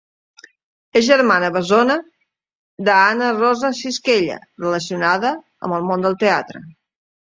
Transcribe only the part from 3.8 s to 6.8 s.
Cisquella, relacionada amb el món del teatre.